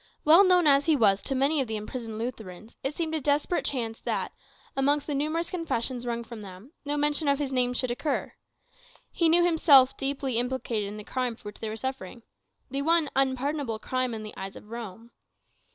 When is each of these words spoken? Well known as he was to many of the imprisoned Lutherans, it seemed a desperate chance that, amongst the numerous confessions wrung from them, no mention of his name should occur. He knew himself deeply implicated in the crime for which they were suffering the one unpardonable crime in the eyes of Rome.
Well 0.25 0.43
known 0.43 0.65
as 0.65 0.85
he 0.87 0.95
was 0.95 1.21
to 1.21 1.35
many 1.35 1.61
of 1.61 1.67
the 1.67 1.75
imprisoned 1.75 2.17
Lutherans, 2.17 2.75
it 2.83 2.95
seemed 2.95 3.13
a 3.13 3.21
desperate 3.21 3.63
chance 3.63 3.99
that, 3.99 4.31
amongst 4.75 5.05
the 5.05 5.13
numerous 5.13 5.51
confessions 5.51 6.07
wrung 6.07 6.23
from 6.23 6.41
them, 6.41 6.71
no 6.83 6.97
mention 6.97 7.27
of 7.27 7.37
his 7.37 7.53
name 7.53 7.71
should 7.75 7.91
occur. 7.91 8.33
He 9.11 9.29
knew 9.29 9.45
himself 9.45 9.95
deeply 9.95 10.39
implicated 10.39 10.87
in 10.89 10.97
the 10.97 11.03
crime 11.03 11.35
for 11.35 11.43
which 11.49 11.59
they 11.59 11.69
were 11.69 11.75
suffering 11.77 12.23
the 12.71 12.81
one 12.81 13.11
unpardonable 13.15 13.77
crime 13.77 14.15
in 14.15 14.23
the 14.23 14.33
eyes 14.35 14.55
of 14.55 14.71
Rome. 14.71 15.11